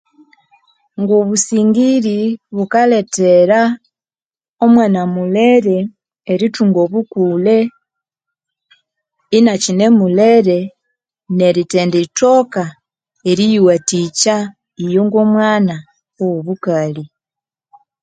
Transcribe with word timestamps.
Ngo'obusingiri 1.01 2.19
bukalethera 2.55 3.61
omwana 4.65 5.01
mulere 5.15 5.77
erithunga 6.31 6.79
obukule 6.85 7.57
inakyine 9.37 9.85
mulere 9.99 10.59
nerithendithoka 11.37 12.63
eriyiwathikya 13.29 14.35
iyo 14.85 15.01
ngo'omwana 15.07 15.75
owo'obukali. 16.21 17.03